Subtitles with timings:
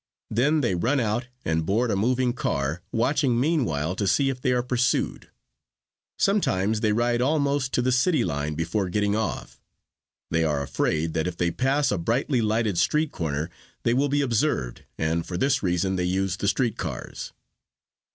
[0.31, 4.51] Then they run out and board a moving car, watching meanwhile to see if they
[4.51, 5.29] are pursued.
[6.17, 9.61] Sometimes they ride almost to the city line before getting off.
[10.31, 13.51] They are afraid that if they pass a brightly lighted street corner
[13.83, 17.31] they will be observed and for this reason they use the street cars.